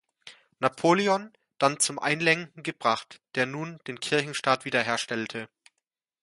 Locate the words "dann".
1.59-1.79